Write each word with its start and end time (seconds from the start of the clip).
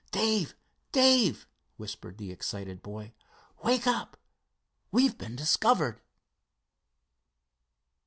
"Dave! 0.09 0.55
Dave!" 0.91 1.45
whispered 1.77 2.17
the 2.17 2.31
excited 2.31 2.81
boy 2.81 3.13
"wake 3.63 3.85
up! 3.85 4.17
We've 4.91 5.15
been 5.15 5.35
discovered!" 5.35 6.01